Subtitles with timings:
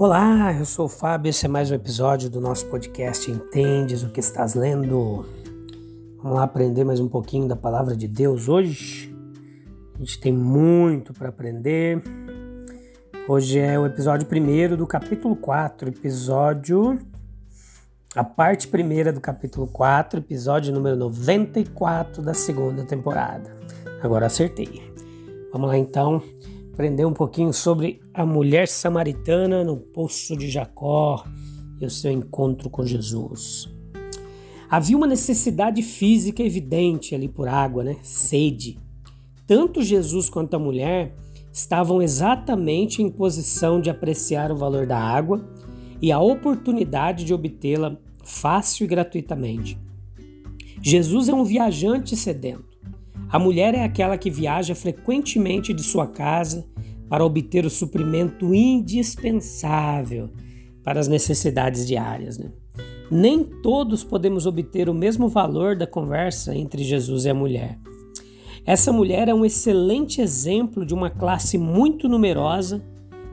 [0.00, 4.08] Olá, eu sou o Fábio, esse é mais um episódio do nosso podcast Entendes o
[4.10, 5.26] que estás lendo?
[6.18, 9.12] Vamos lá aprender mais um pouquinho da palavra de Deus hoje.
[9.96, 12.00] A gente tem muito para aprender.
[13.26, 16.96] Hoje é o episódio primeiro do capítulo 4, episódio.
[18.14, 23.50] A parte primeira do capítulo 4, episódio número 94 da segunda temporada.
[24.00, 24.80] Agora acertei.
[25.52, 26.22] Vamos lá então
[26.78, 31.24] aprender um pouquinho sobre a mulher samaritana no poço de Jacó
[31.80, 33.68] e o seu encontro com Jesus.
[34.70, 37.96] Havia uma necessidade física evidente ali por água, né?
[38.04, 38.78] Sede.
[39.44, 41.16] Tanto Jesus quanto a mulher
[41.52, 45.44] estavam exatamente em posição de apreciar o valor da água
[46.00, 49.76] e a oportunidade de obtê-la fácil e gratuitamente.
[50.80, 52.67] Jesus é um viajante sedento.
[53.30, 56.66] A mulher é aquela que viaja frequentemente de sua casa
[57.08, 60.30] para obter o suprimento indispensável
[60.82, 62.38] para as necessidades diárias.
[62.38, 62.50] Né?
[63.10, 67.78] Nem todos podemos obter o mesmo valor da conversa entre Jesus e a mulher.
[68.64, 72.82] Essa mulher é um excelente exemplo de uma classe muito numerosa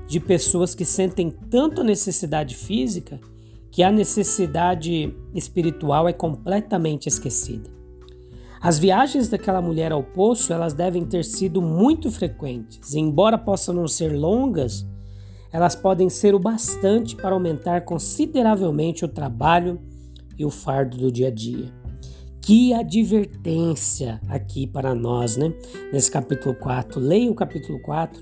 [0.08, 3.20] de pessoas que sentem tanto a necessidade física
[3.72, 7.75] que a necessidade espiritual é completamente esquecida.
[8.66, 12.96] As viagens daquela mulher ao poço, elas devem ter sido muito frequentes.
[12.96, 14.84] Embora possam não ser longas,
[15.54, 19.80] elas podem ser o bastante para aumentar consideravelmente o trabalho
[20.36, 21.72] e o fardo do dia a dia.
[22.42, 25.54] Que advertência aqui para nós, né?
[25.94, 27.00] Nesse capítulo 4.
[27.00, 28.20] Leia o capítulo 4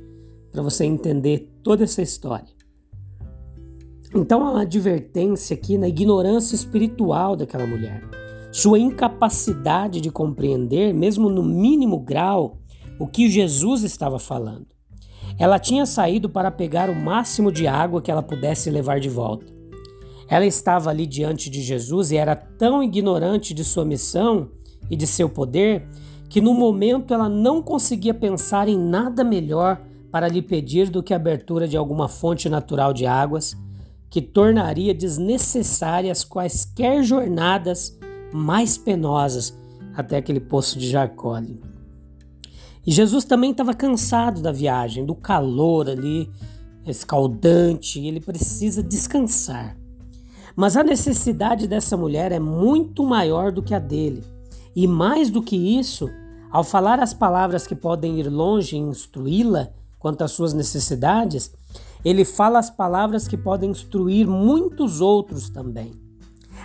[0.52, 2.52] para você entender toda essa história.
[4.14, 8.22] Então, uma advertência aqui na ignorância espiritual daquela mulher
[8.53, 12.59] sua incapacidade de compreender, mesmo no mínimo grau,
[13.00, 14.68] o que Jesus estava falando.
[15.40, 19.52] Ela tinha saído para pegar o máximo de água que ela pudesse levar de volta.
[20.30, 24.52] Ela estava ali diante de Jesus e era tão ignorante de sua missão
[24.88, 25.88] e de seu poder
[26.30, 29.81] que no momento ela não conseguia pensar em nada melhor
[30.12, 33.58] para lhe pedir do que a abertura de alguma fonte natural de águas
[34.12, 37.97] que tornaria desnecessárias quaisquer jornadas
[38.34, 39.58] mais penosas
[39.96, 41.36] até aquele poço de Jacó.
[41.36, 41.62] Ali.
[42.86, 46.30] E Jesus também estava cansado da viagem, do calor ali,
[46.86, 49.78] escaldante, ele precisa descansar.
[50.56, 54.24] Mas a necessidade dessa mulher é muito maior do que a dele.
[54.76, 56.10] E mais do que isso,
[56.52, 61.54] ao falar as palavras que podem ir longe e instruí-la quanto às suas necessidades,
[62.04, 66.03] ele fala as palavras que podem instruir muitos outros também.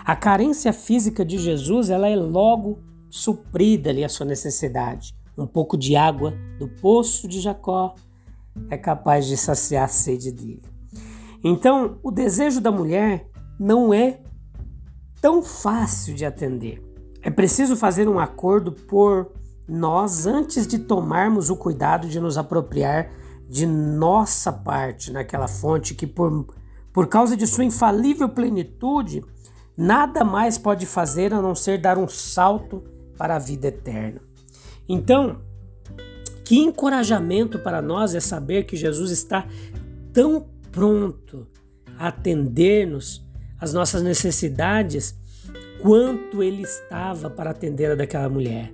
[0.09, 2.79] A carência física de Jesus ela é logo
[3.11, 5.15] suprida ali a sua necessidade.
[5.37, 7.95] Um pouco de água do poço de Jacó
[8.71, 10.63] é capaz de saciar a sede dele.
[11.45, 13.29] Então, o desejo da mulher
[13.61, 14.23] não é
[15.21, 16.83] tão fácil de atender.
[17.21, 19.31] É preciso fazer um acordo por
[19.69, 23.11] nós antes de tomarmos o cuidado de nos apropriar
[23.47, 26.47] de nossa parte naquela fonte que, por,
[26.95, 29.23] por causa de sua infalível plenitude,
[29.79, 32.83] nada mais pode fazer a não ser dar um salto
[33.17, 34.21] para a vida eterna.
[34.89, 35.41] Então,
[36.45, 39.47] que encorajamento para nós é saber que Jesus está
[40.13, 41.47] tão pronto
[41.97, 43.25] a atender-nos
[43.61, 45.17] as nossas necessidades
[45.81, 48.73] quanto ele estava para atender a daquela mulher.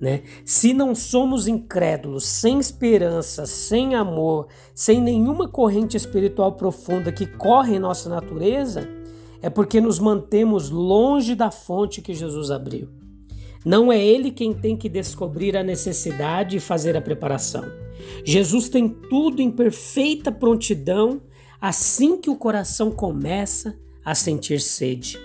[0.00, 0.22] Né?
[0.44, 7.76] Se não somos incrédulos, sem esperança, sem amor, sem nenhuma corrente espiritual profunda que corre
[7.76, 8.88] em nossa natureza,
[9.44, 12.88] é porque nos mantemos longe da fonte que Jesus abriu.
[13.62, 17.62] Não é Ele quem tem que descobrir a necessidade e fazer a preparação.
[18.24, 21.20] Jesus tem tudo em perfeita prontidão
[21.60, 25.20] assim que o coração começa a sentir sede.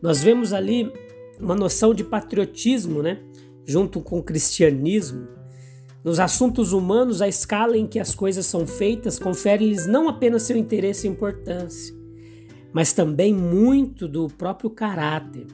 [0.00, 0.92] Nós vemos ali
[1.40, 3.18] uma noção de patriotismo, né?
[3.66, 5.26] Junto com o cristianismo.
[6.04, 10.56] Nos assuntos humanos, a escala em que as coisas são feitas confere-lhes não apenas seu
[10.56, 11.92] interesse e importância,
[12.72, 15.46] mas também muito do próprio caráter.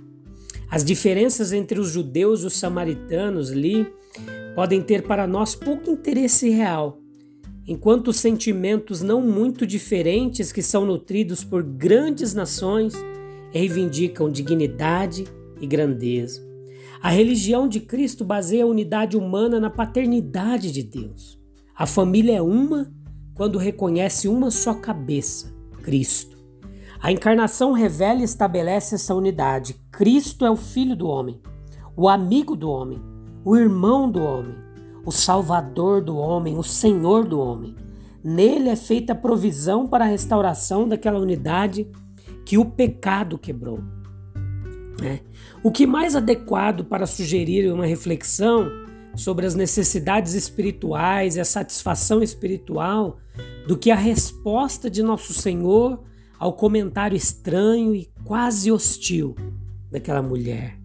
[0.70, 3.91] As diferenças entre os judeus e os samaritanos ali
[4.55, 7.00] podem ter para nós pouco interesse real,
[7.67, 12.94] enquanto os sentimentos não muito diferentes que são nutridos por grandes nações
[13.50, 15.25] reivindicam dignidade
[15.61, 16.47] e grandeza.
[17.00, 21.38] A religião de Cristo baseia a unidade humana na paternidade de Deus.
[21.75, 22.93] A família é uma
[23.35, 26.38] quando reconhece uma só cabeça, Cristo.
[27.00, 29.76] A encarnação revela e estabelece essa unidade.
[29.90, 31.40] Cristo é o Filho do homem,
[31.96, 33.00] o amigo do homem,
[33.44, 34.54] o irmão do homem,
[35.04, 37.76] o Salvador do homem, o Senhor do homem.
[38.22, 41.88] Nele é feita a provisão para a restauração daquela unidade
[42.44, 43.78] que o pecado quebrou.
[45.02, 45.20] É.
[45.62, 48.68] O que mais adequado para sugerir uma reflexão
[49.14, 53.18] sobre as necessidades espirituais e a satisfação espiritual
[53.66, 56.02] do que a resposta de nosso Senhor
[56.38, 59.35] ao comentário estranho e quase hostil
[59.90, 60.79] daquela mulher.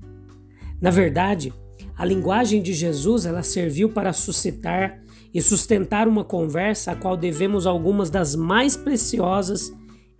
[0.82, 1.54] Na verdade,
[1.96, 5.02] a linguagem de Jesus ela serviu para suscitar
[5.34, 9.74] e sustentar uma conversa a qual devemos algumas das mais preciosas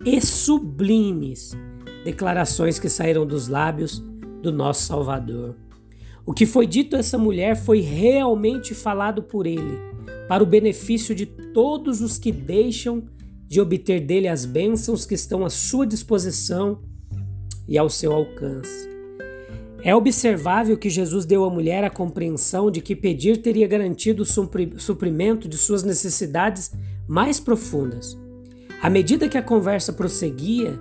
[0.04, 1.52] e sublimes
[2.04, 3.98] declarações que saíram dos lábios
[4.42, 5.56] do nosso Salvador.
[6.26, 9.78] O que foi dito a essa mulher foi realmente falado por ele,
[10.28, 13.02] para o benefício de todos os que deixam
[13.54, 16.82] de obter dele as bênçãos que estão à sua disposição
[17.68, 18.88] e ao seu alcance.
[19.80, 24.80] É observável que Jesus deu à mulher a compreensão de que pedir teria garantido o
[24.80, 26.72] suprimento de suas necessidades
[27.06, 28.18] mais profundas.
[28.82, 30.76] À medida que a conversa prosseguia,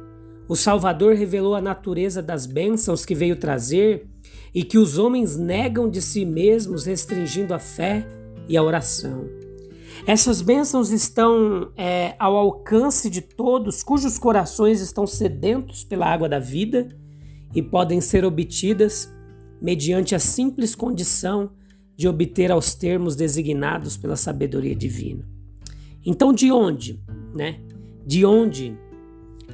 [0.48, 4.08] o Salvador revelou a natureza das bênçãos que veio trazer
[4.52, 8.04] e que os homens negam de si mesmos, restringindo a fé
[8.50, 9.43] e a oração.
[10.06, 16.40] Essas bênçãos estão é, ao alcance de todos cujos corações estão sedentos pela água da
[16.40, 16.90] vida
[17.56, 19.12] e podem ser obtidas
[19.62, 21.51] mediante a simples condição
[21.95, 25.25] de obter aos termos designados pela sabedoria divina.
[26.06, 27.01] Então, de onde,
[27.34, 27.62] né?
[28.06, 28.78] De onde?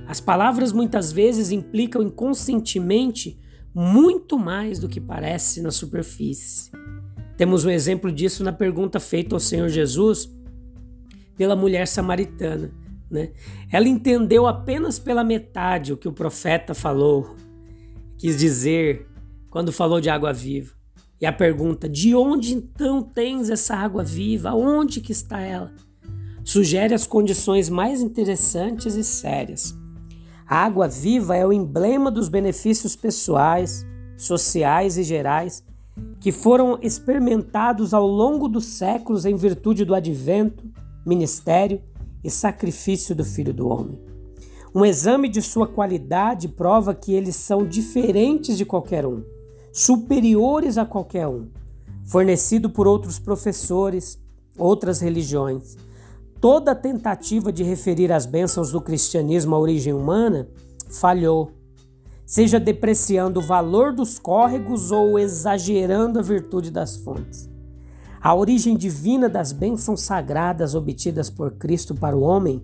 [0.07, 3.39] As palavras muitas vezes implicam inconscientemente
[3.73, 6.71] muito mais do que parece na superfície.
[7.39, 10.29] Temos um exemplo disso na pergunta feita ao Senhor Jesus
[11.37, 12.69] pela mulher samaritana.
[13.09, 13.31] Né?
[13.71, 17.37] Ela entendeu apenas pela metade o que o profeta falou,
[18.17, 19.07] quis dizer
[19.49, 20.73] quando falou de água viva.
[21.21, 24.53] E a pergunta: de onde então tens essa água viva?
[24.53, 25.71] Onde que está ela?
[26.43, 29.73] Sugere as condições mais interessantes e sérias.
[30.45, 33.87] A água viva é o emblema dos benefícios pessoais,
[34.17, 35.63] sociais e gerais
[36.19, 40.63] que foram experimentados ao longo dos séculos em virtude do advento,
[41.05, 41.81] ministério
[42.23, 43.99] e sacrifício do Filho do Homem.
[44.75, 49.23] Um exame de sua qualidade prova que eles são diferentes de qualquer um,
[49.71, 51.47] superiores a qualquer um,
[52.03, 54.21] fornecido por outros professores,
[54.57, 55.77] outras religiões.
[56.39, 60.47] Toda tentativa de referir as bênçãos do cristianismo à origem humana
[60.89, 61.51] falhou,
[62.29, 67.49] seja depreciando o valor dos córregos ou exagerando a virtude das fontes.
[68.21, 72.63] A origem divina das bênçãos sagradas obtidas por Cristo para o homem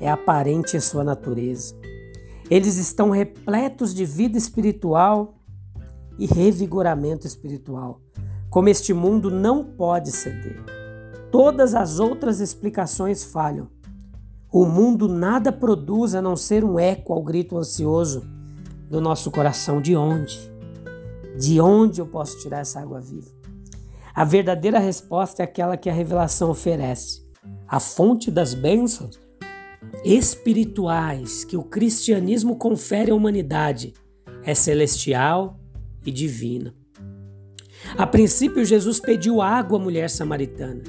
[0.00, 1.74] é aparente em sua natureza.
[2.50, 5.34] Eles estão repletos de vida espiritual
[6.18, 8.00] e revigoramento espiritual,
[8.48, 10.64] como este mundo não pode ceder.
[11.30, 13.68] Todas as outras explicações falham.
[14.50, 18.37] O mundo nada produz a não ser um eco ao grito ansioso
[18.88, 20.38] do nosso coração: de onde?
[21.38, 23.30] De onde eu posso tirar essa água viva?
[24.14, 27.22] A verdadeira resposta é aquela que a revelação oferece.
[27.68, 29.20] A fonte das bênçãos
[30.04, 33.94] espirituais que o cristianismo confere à humanidade
[34.42, 35.60] é celestial
[36.04, 36.74] e divina.
[37.96, 40.82] A princípio, Jesus pediu água à mulher samaritana,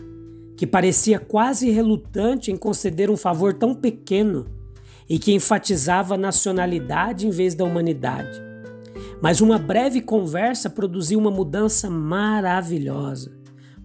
[0.58, 4.46] que parecia quase relutante em conceder um favor tão pequeno
[5.10, 8.40] e que enfatizava a nacionalidade em vez da humanidade.
[9.22, 13.38] Mas uma breve conversa produziu uma mudança maravilhosa.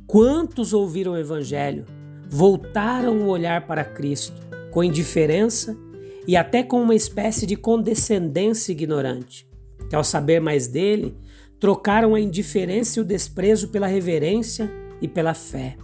[0.06, 1.86] Quantos ouviram o Evangelho,
[2.28, 4.40] voltaram o olhar para Cristo
[4.70, 5.76] com indiferença
[6.26, 9.48] e até com uma espécie de condescendência ignorante,
[9.88, 11.16] que ao saber mais dele,
[11.58, 15.76] trocaram a indiferença e o desprezo pela reverência e pela fé.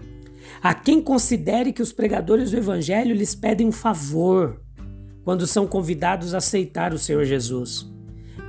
[0.62, 4.60] A quem considere que os pregadores do Evangelho lhes pedem um favor
[5.24, 7.90] quando são convidados a aceitar o Senhor Jesus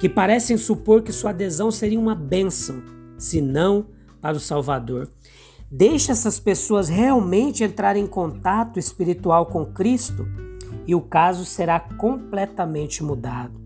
[0.01, 2.81] que parecem supor que sua adesão seria uma bênção,
[3.19, 3.85] se não
[4.19, 5.07] para o Salvador.
[5.69, 10.27] Deixe essas pessoas realmente entrarem em contato espiritual com Cristo
[10.87, 13.61] e o caso será completamente mudado.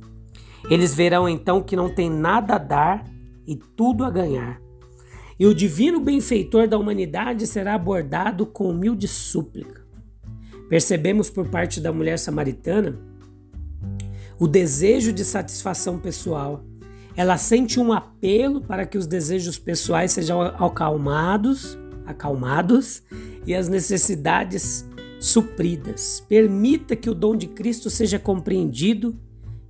[0.69, 3.05] Eles verão então que não tem nada a dar
[3.47, 4.59] e tudo a ganhar.
[5.39, 9.84] E o divino benfeitor da humanidade será abordado com humilde súplica.
[10.69, 12.99] Percebemos por parte da mulher samaritana
[14.39, 16.63] o desejo de satisfação pessoal.
[17.15, 23.03] Ela sente um apelo para que os desejos pessoais sejam acalmados, acalmados
[23.45, 24.85] e as necessidades
[25.19, 26.23] supridas.
[26.27, 29.17] Permita que o dom de Cristo seja compreendido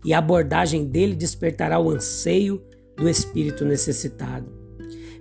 [0.04, 2.62] e a abordagem dele despertará o anseio
[2.98, 4.52] do espírito necessitado.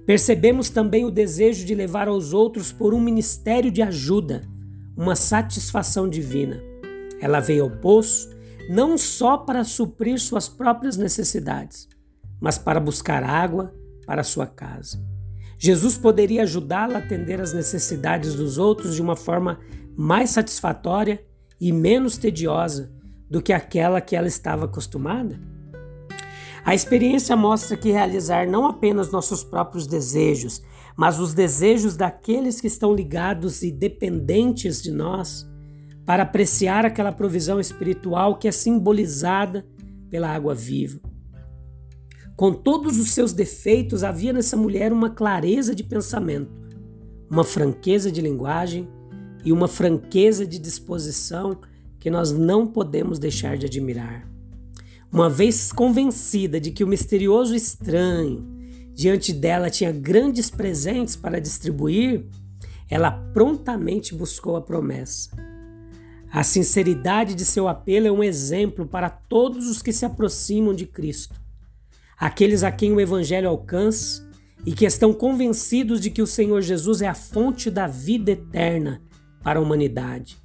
[0.07, 4.43] Percebemos também o desejo de levar aos outros por um ministério de ajuda,
[4.97, 6.61] uma satisfação divina.
[7.21, 8.31] Ela veio ao poço
[8.69, 11.89] não só para suprir suas próprias necessidades,
[12.41, 13.75] mas para buscar água
[14.07, 15.03] para sua casa.
[15.59, 19.61] Jesus poderia ajudá-la a atender às necessidades dos outros de uma forma
[19.97, 21.25] mais satisfatória
[21.61, 22.93] e menos tediosa
[23.31, 25.54] do que aquela que ela estava acostumada?
[26.65, 30.63] A experiência mostra que realizar não apenas nossos próprios desejos,
[30.97, 35.47] mas os desejos daqueles que estão ligados e dependentes de nós,
[36.07, 39.67] para apreciar aquela provisão espiritual que é simbolizada
[40.09, 41.01] pela água viva.
[42.35, 46.51] Com todos os seus defeitos, havia nessa mulher uma clareza de pensamento,
[47.31, 48.89] uma franqueza de linguagem
[49.45, 51.59] e uma franqueza de disposição
[52.01, 54.34] que nós não podemos deixar de admirar.
[55.15, 58.45] Uma vez convencida de que o misterioso estranho
[58.93, 62.27] diante dela tinha grandes presentes para distribuir,
[62.91, 65.31] ela prontamente buscou a promessa.
[66.33, 70.85] A sinceridade de seu apelo é um exemplo para todos os que se aproximam de
[70.85, 71.41] Cristo,
[72.19, 74.29] aqueles a quem o Evangelho alcança
[74.67, 79.01] e que estão convencidos de que o Senhor Jesus é a fonte da vida eterna
[79.45, 80.37] para a humanidade.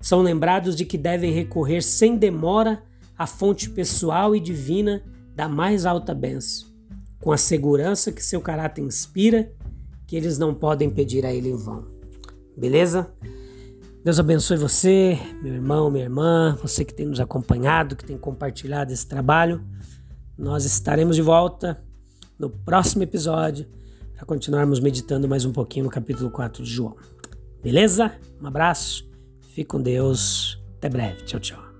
[0.00, 2.82] São lembrados de que devem recorrer sem demora
[3.16, 5.02] à fonte pessoal e divina
[5.34, 6.68] da mais alta bênção,
[7.20, 9.52] com a segurança que seu caráter inspira,
[10.06, 11.86] que eles não podem pedir a Ele em vão.
[12.56, 13.12] Beleza?
[14.04, 18.92] Deus abençoe você, meu irmão, minha irmã, você que tem nos acompanhado, que tem compartilhado
[18.92, 19.64] esse trabalho.
[20.36, 21.82] Nós estaremos de volta
[22.38, 23.66] no próximo episódio
[24.14, 26.96] para continuarmos meditando mais um pouquinho no capítulo 4 de João.
[27.62, 28.12] Beleza?
[28.42, 29.08] Um abraço,
[29.54, 31.73] fique com Deus, até breve, tchau, tchau.